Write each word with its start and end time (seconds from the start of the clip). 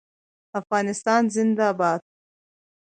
افغانستان 0.59 1.21
زنده 1.35 1.69
باد. 1.79 2.01